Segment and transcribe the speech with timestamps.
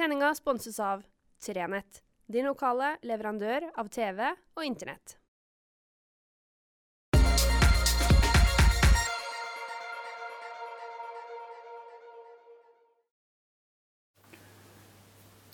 [0.00, 1.02] Sendinga sponses av
[1.44, 5.12] Trenett, din lokale leverandør av TV og Internett.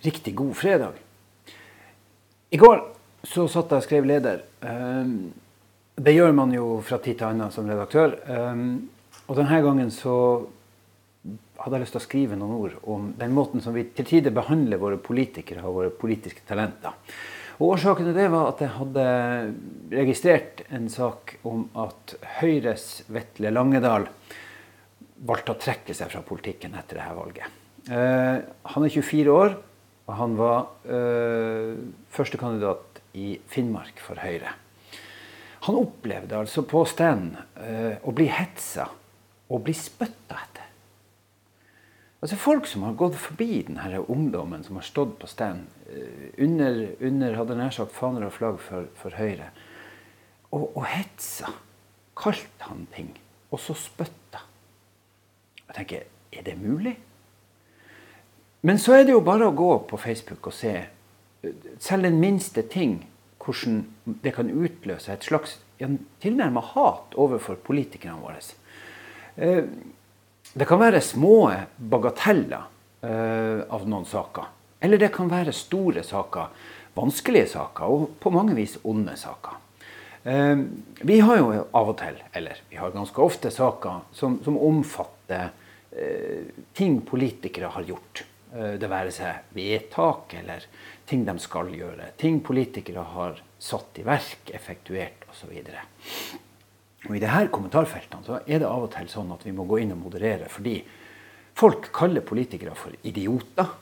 [0.07, 0.95] Riktig god fredag.
[2.51, 2.85] I går
[3.27, 4.45] så satt jeg og skrev leder.
[4.63, 5.33] Um,
[5.99, 8.15] det gjør man jo fra tid til annen som redaktør.
[8.31, 8.93] Um,
[9.27, 10.15] og denne gangen så
[11.61, 14.35] hadde jeg lyst til å skrive noen ord om den måten som vi til tider
[14.35, 16.95] behandler våre politikere og våre politiske talenter.
[17.57, 19.05] Og Årsaken til det var at jeg hadde
[19.95, 24.05] registrert en sak om at Høyres Vetle Langedal
[25.25, 27.63] valgte å trekke seg fra politikken etter dette valget.
[27.87, 28.43] Uh,
[28.75, 29.57] han er 24 år,
[30.07, 30.59] og han var
[30.91, 31.73] uh,
[32.13, 34.53] førstekandidat i Finnmark for Høyre.
[35.67, 38.91] Han opplevde altså på stand uh, å bli hetsa
[39.47, 40.56] og bli spytta etter.
[42.27, 46.81] Altså Folk som har gått forbi denne ungdommen som har stått på stand uh, under,
[46.99, 49.53] under hadde nær sagt faner og flagg for, for Høyre,
[50.51, 51.53] og, og hetsa,
[52.19, 53.13] kalt han ting,
[53.55, 54.43] og så spytta.
[55.69, 56.03] Jeg tenker,
[56.35, 56.97] er det mulig?
[58.67, 60.75] Men så er det jo bare å gå på Facebook og se
[61.79, 63.05] selv den minste ting,
[63.39, 63.85] hvordan
[64.25, 65.95] det kan utløse et slags ja,
[66.27, 68.43] tilnærma hat overfor politikerne våre.
[70.57, 72.65] Eh, det kan være små bagateller
[73.03, 74.45] eh, av noen saker.
[74.81, 76.49] Eller det kan være store saker,
[76.97, 79.61] vanskelige saker og på mange vis onde saker.
[80.25, 80.57] Eh,
[81.03, 85.53] vi har jo av og til, eller vi har ganske ofte, saker som, som omfatter
[86.77, 88.27] ting politikere har gjort.
[88.57, 90.67] Eh, det være seg vedtak eller
[91.09, 92.13] ting de skal gjøre.
[92.21, 95.57] Ting politikere har satt i verk, effektuert osv.
[97.07, 99.95] I disse kommentarfeltene så er det av og til sånn at vi må gå inn
[99.95, 100.49] og moderere.
[100.51, 100.81] Fordi
[101.57, 103.75] folk kaller politikere for idioter,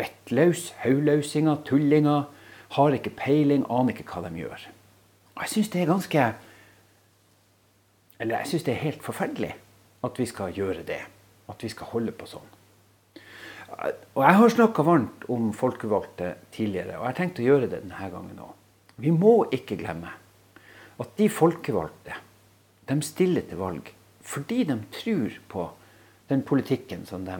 [0.00, 2.28] vettløs, haulausinger, tullinger.
[2.76, 4.68] Har ikke peiling, aner ikke hva de gjør.
[5.34, 6.28] Og jeg syns det er ganske
[8.20, 9.54] Eller jeg syns det er helt forferdelig
[10.04, 11.00] at vi skal gjøre det.
[11.48, 12.48] At vi skal holde på sånn.
[13.80, 17.82] Og jeg har snakka varmt om folkevalgte tidligere, og jeg har tenkt å gjøre det
[17.84, 18.52] denne gangen òg.
[19.00, 20.10] Vi må ikke glemme
[21.00, 22.18] at de folkevalgte
[22.90, 23.92] de stiller til valg
[24.26, 25.66] fordi de tror på
[26.30, 27.36] den politikken som de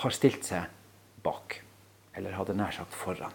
[0.00, 0.66] har stilt seg
[1.24, 1.60] bak.
[2.16, 3.32] Eller hadde nær sagt foran.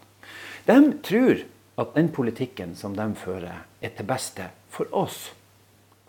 [0.68, 1.42] De tror
[1.82, 5.32] at den politikken som de fører, er til beste for oss.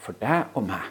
[0.02, 0.90] For deg og meg.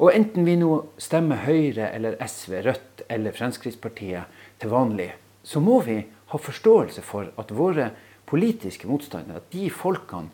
[0.00, 5.10] Og enten vi nå stemmer Høyre eller SV, Rødt eller Fremskrittspartiet til vanlig,
[5.42, 5.98] så må vi
[6.30, 7.90] ha forståelse for at våre
[8.30, 10.30] politiske motstandere, de folkene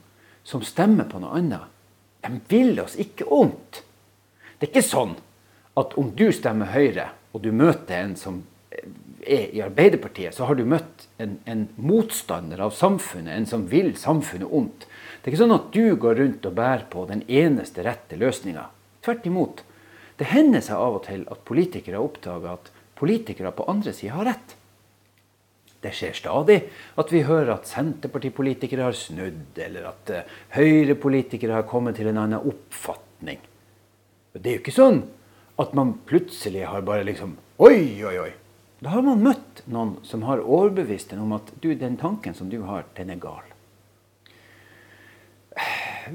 [0.46, 1.75] som stemmer på noe annet,
[2.30, 3.82] de vil oss ikke ondt.
[4.56, 5.16] Det er ikke sånn
[5.76, 8.40] at om du stemmer Høyre, og du møter en som
[9.26, 13.92] er i Arbeiderpartiet, så har du møtt en, en, motstander av samfunnet, en som vil
[13.98, 14.86] samfunnet ondt.
[14.86, 18.68] Det er ikke sånn at du går rundt og bærer på den eneste rette løsninga.
[19.04, 19.64] Tvert imot.
[20.16, 24.30] Det hender seg av og til at politikere oppdager at politikere på andre sida har
[24.30, 24.56] rett.
[25.84, 26.56] Det skjer stadig
[26.98, 32.22] at vi hører at Senterpartipolitikere har snudd, eller at uh, Høyre-politikere har kommet til en
[32.22, 33.42] annen oppfatning.
[34.32, 35.02] Det er jo ikke sånn
[35.60, 38.32] at man plutselig har bare liksom Oi, oi, oi.
[38.84, 42.50] Da har man møtt noen som har overbevist en om at du, den tanken som
[42.52, 43.46] du har, den er gal.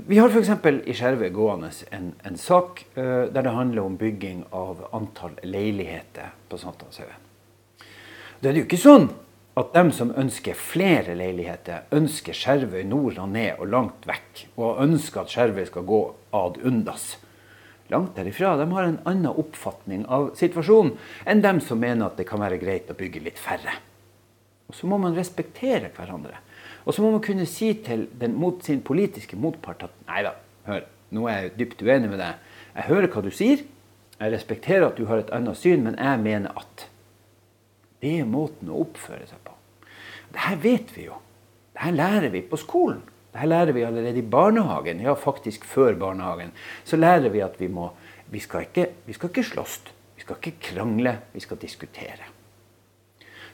[0.05, 0.51] Vi har f.eks.
[0.85, 6.35] i Skjervøy gående en, en sak uh, der det handler om bygging av antall leiligheter
[6.51, 7.27] på Sankthanshaugen.
[8.41, 9.09] Det er jo ikke sånn
[9.59, 14.79] at dem som ønsker flere leiligheter, ønsker Skjervøy nord og ned og langt vekk, og
[14.85, 16.01] ønsker at Skjervøy skal gå
[16.39, 17.17] ad undas.
[17.91, 18.53] Langt derifra.
[18.55, 20.93] De har en annen oppfatning av situasjonen
[21.27, 23.75] enn dem som mener at det kan være greit å bygge litt færre.
[24.71, 26.39] Og Så må man respektere hverandre.
[26.85, 30.31] Og så må man kunne si til den, mot sin politiske motpart at nei da,
[30.65, 32.39] hør, nå er jeg dypt uenig med deg.
[32.77, 33.65] Jeg hører hva du sier,
[34.21, 36.70] jeg respekterer at du har et annet syn, men jeg mener at
[38.01, 39.55] Det er måten å oppføre seg på.
[40.31, 41.19] Dette vet vi jo.
[41.75, 43.03] Dette lærer vi på skolen.
[43.31, 45.03] Dette lærer vi allerede i barnehagen.
[45.03, 46.51] Ja, faktisk før barnehagen.
[46.83, 47.91] Så lærer vi at vi må
[48.31, 49.73] Vi skal ikke, vi skal ikke slåss.
[50.15, 51.17] Vi skal ikke krangle.
[51.33, 52.29] Vi skal diskutere.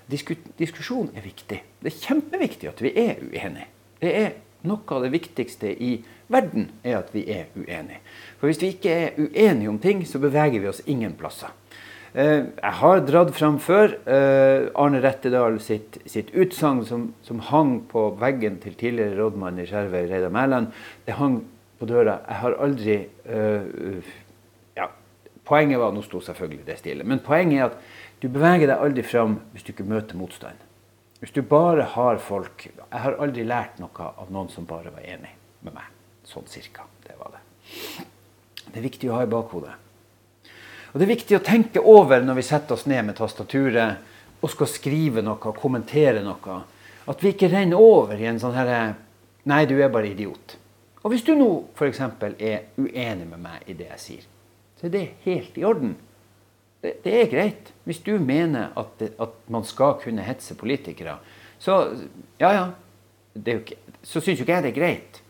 [0.07, 1.57] Diskusjon er viktig.
[1.81, 3.65] Det er kjempeviktig at vi er uenige.
[3.97, 4.35] Det er
[4.65, 5.91] Noe av det viktigste i
[6.33, 8.01] verden er at vi er uenige.
[8.39, 11.53] For hvis vi ikke er uenige om ting, så beveger vi oss ingen plasser.
[12.17, 17.83] Eh, jeg har dratt fram før eh, Arne Rettedal sitt, sitt utsagn som, som, hang
[17.91, 20.71] på veggen til tidligere rådmann i Skjervøy, Reidar Mæland.
[21.05, 21.43] Det hang
[21.77, 22.17] på døra.
[22.25, 22.97] Jeg har aldri
[23.29, 24.09] uh,
[24.79, 24.89] ja,
[25.45, 27.05] Poenget var Nå sto selvfølgelig det stille.
[27.05, 27.77] Men poenget er at
[28.17, 30.57] Du beveger deg aldri fram hvis du ikke møter motstand.
[31.21, 35.05] Hvis du bare har folk Jeg har aldri lært noe av noen som bare var
[35.05, 35.93] enig med meg.
[36.25, 36.89] Sånn cirka.
[37.05, 37.43] Det var det.
[38.71, 39.83] Det er viktig å ha i bakhodet.
[40.97, 44.49] Og det er viktig å tenke over når vi setter oss ned med tastaturet og
[44.49, 46.55] skal skrive noe kommentere noe,
[47.05, 48.79] at vi ikke renner over i en sånn herre
[49.45, 50.55] Nei, du er bare idiot.
[51.05, 52.01] Og hvis du nå f.eks.
[52.01, 54.25] er uenig med meg i det jeg sier,
[54.73, 55.93] så er det helt i orden.
[56.81, 57.69] Det, det er greit.
[57.85, 61.19] Hvis du mener at, det, at, man skal kunne hetse politikere,
[61.61, 61.77] så
[62.41, 62.65] ja, ja.
[63.37, 65.21] Ikke, så syns jo ikke jeg det er greit.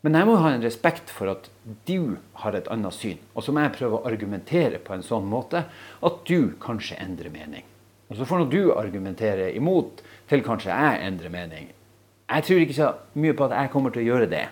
[0.00, 1.50] Men jeg må ha en respekt for at
[1.88, 3.18] du har et annet syn.
[3.36, 7.32] Og så må jeg prøve å argumentere på en sånn måte at du kanskje endrer
[7.34, 7.66] mening.
[8.08, 10.00] Og så får nå du argumentere imot
[10.30, 11.68] til kanskje jeg endrer mening.
[12.30, 12.88] Jeg tror ikke så
[13.20, 14.46] mye på at jeg kommer til å gjøre det.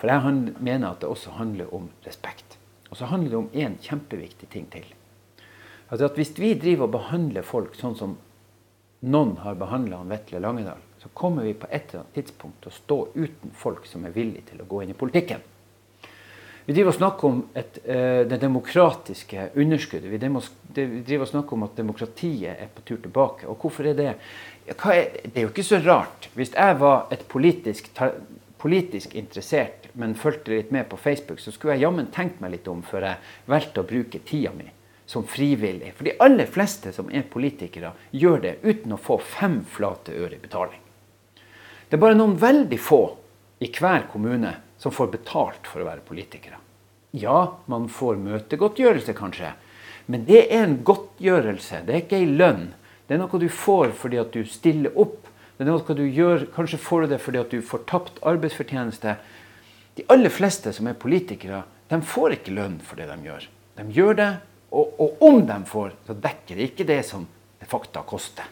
[0.00, 2.56] For jeg mener at det også handler om respekt.
[2.90, 4.86] Og så handler det om én kjempeviktig ting til.
[5.90, 8.16] Altså at Hvis vi driver og behandler folk sånn som
[9.06, 12.74] noen har behandla Vetle Langedal, så kommer vi på et eller annet tidspunkt til å
[12.74, 15.44] stå uten folk som er villige til å gå inn i politikken.
[16.66, 20.10] Vi driver og snakker om et, uh, det demokratiske underskuddet.
[20.10, 23.46] Vi, driver og snakker om at demokratiet er på tur tilbake.
[23.46, 24.08] Og hvorfor er det?
[24.66, 24.74] Er,
[25.22, 26.26] det er jo ikke så rart.
[26.34, 27.92] Hvis jeg var et politisk,
[28.58, 32.66] politisk interessert, men fulgte litt med på Facebook, så skulle jeg jammen tenkt meg litt
[32.66, 34.66] om før jeg valgte å bruke tida mi
[35.06, 35.92] som frivillig.
[35.94, 40.34] For de aller fleste som er politikere, gjør det uten å få fem flate øre
[40.34, 40.82] i betaling.
[41.86, 43.02] Det er bare noen veldig få
[43.62, 46.58] i hver kommune som får betalt for å være politikere.
[47.16, 49.52] Ja, man får møtegodtgjørelse, kanskje.
[50.10, 52.68] Men det er en godtgjørelse, det er ikke ei lønn.
[53.06, 55.22] Det er noe du får fordi at du stiller opp.
[55.56, 59.16] Det er noe du gjør, Kanskje får du det fordi at du får tapt arbeidsfortjeneste.
[59.96, 63.46] De aller fleste som er politikere, de får ikke lønn for det de gjør.
[63.78, 64.30] De gjør det,
[64.74, 67.24] og, og om de får, så dekker det ikke det som
[67.60, 68.44] de fakta koster.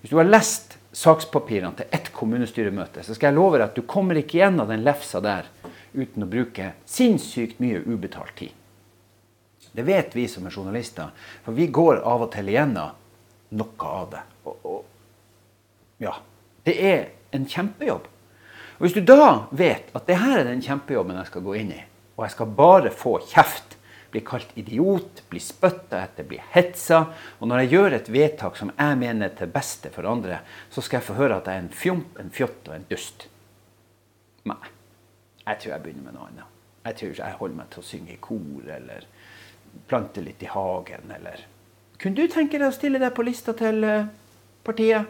[0.00, 3.84] Hvis du har lest sakspapirene til ett kommunestyremøte, så skal jeg love deg at du
[3.88, 5.48] kommer ikke gjennom den lefsa der
[5.92, 8.52] uten å bruke sinnssykt mye ubetalt tid.
[9.72, 11.12] Det vet vi som er journalister,
[11.44, 12.98] for vi går av og til igjennom
[13.56, 14.22] noe av det.
[14.44, 14.82] Og, og,
[16.02, 16.12] ja,
[16.68, 18.08] det er en kjempejobb.
[18.76, 21.72] Og Hvis du da vet at det her er den kjempejobben jeg skal gå inn
[21.72, 21.80] i,
[22.18, 23.71] og jeg skal bare få kjeft
[24.12, 27.00] blir kalt idiot, blir spytta etter, blir hetsa.
[27.40, 30.84] Og når jeg gjør et vedtak som jeg mener er til beste for andre, så
[30.84, 33.26] skal jeg få høre at jeg er en fjomp, en fjott og en dust.
[34.50, 34.60] Nei.
[35.42, 36.58] Jeg tror jeg begynner med noe annet.
[36.82, 39.06] Jeg tror ikke jeg holder meg til å synge i kor eller
[39.88, 41.46] plante litt i hagen eller
[42.02, 44.08] Kunne du tenke deg å stille deg på lista til eh,
[44.66, 45.06] partiet?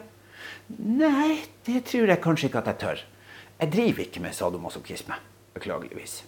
[0.77, 3.01] Nei, det tror jeg kanskje ikke at jeg tør.
[3.57, 5.17] Jeg driver ikke med sadomasochisme.
[5.57, 6.19] Beklageligvis.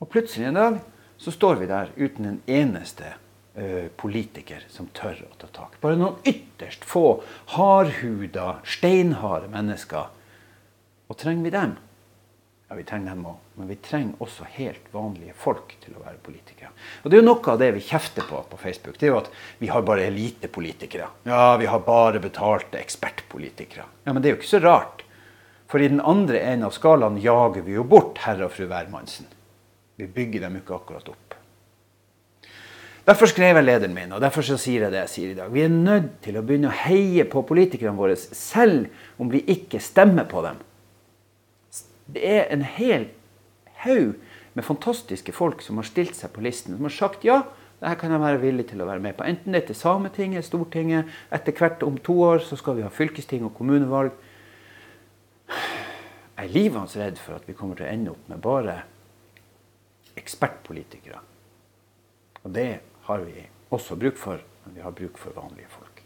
[0.00, 0.80] Og plutselig en dag
[1.22, 3.12] så står vi der uten en eneste
[3.54, 5.78] ø, politiker som tør å ta tak.
[5.82, 7.22] Bare noen ytterst få
[7.54, 10.10] hardhuda, steinharde mennesker.
[11.06, 11.76] Og trenger vi dem?
[12.72, 13.36] Ja, vi trenger dem òg.
[13.60, 16.70] Men vi trenger også helt vanlige folk til å være politikere.
[17.04, 18.96] Og Det er jo noe av det vi kjefter på på Facebook.
[18.98, 19.28] Det er jo at
[19.60, 21.10] vi har bare elitepolitikere.
[21.28, 23.84] Ja, vi har bare betalte ekspertpolitikere.
[24.06, 25.04] Ja, Men det er jo ikke så rart.
[25.68, 29.28] For i den andre enden av skalaen jager vi jo bort herr og fru hvermannsen.
[30.02, 31.38] Vi bygger dem ikke akkurat opp.
[33.06, 35.50] Derfor skrev jeg lederen min, og derfor sier jeg det jeg sier i dag.
[35.50, 39.82] Vi er nødt til å begynne å heie på politikerne våre, selv om vi ikke
[39.82, 40.60] stemmer på dem.
[42.12, 43.08] Det er en hel
[43.82, 44.14] haug
[44.54, 47.40] med fantastiske folk som har stilt seg på listen, som har sagt ja,
[47.82, 49.26] dette kan jeg være villig til å være med på.
[49.26, 52.92] Enten det er til Sametinget, Stortinget, etter hvert om to år så skal vi ha
[52.92, 54.14] fylkesting og kommunevalg.
[55.50, 58.76] Jeg er livende redd for at vi kommer til å ende opp med bare
[60.18, 61.20] ekspertpolitikere.
[62.42, 62.70] Og det
[63.06, 66.02] har vi også bruk for, men vi har bruk for vanlige folk.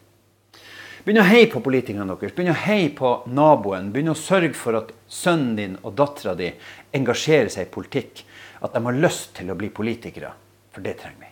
[1.07, 2.35] Begynn å heie på politikerne deres.
[2.35, 3.93] Begynn å heie på naboen.
[3.95, 6.49] Begynn å sørge for at sønnen din og dattera di
[6.99, 8.25] engasjerer seg i politikk.
[8.59, 10.33] At de har lyst til å bli politikere.
[10.75, 11.31] For det trenger vi.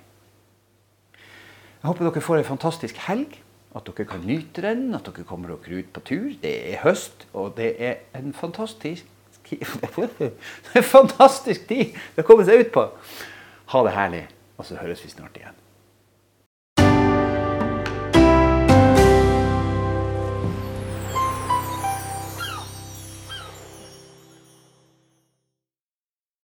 [1.18, 3.34] Jeg håper dere får ei fantastisk helg.
[3.74, 6.28] At dere kan nyte den, at dere kommer dere ut på tur.
[6.38, 9.10] Det er høst, og det er en fantastisk
[10.20, 12.88] det er en fantastisk tid å komme seg ut på.
[13.74, 14.24] Ha det herlig,
[14.58, 15.63] og så høres vi snart igjen.